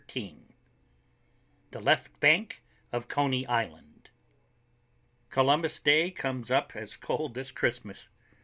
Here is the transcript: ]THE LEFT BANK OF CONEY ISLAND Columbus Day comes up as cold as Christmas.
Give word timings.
]THE 1.69 1.79
LEFT 1.79 2.19
BANK 2.19 2.63
OF 2.91 3.07
CONEY 3.07 3.45
ISLAND 3.45 4.09
Columbus 5.29 5.77
Day 5.79 6.09
comes 6.09 6.49
up 6.49 6.75
as 6.75 6.97
cold 6.97 7.37
as 7.37 7.51
Christmas. 7.51 8.09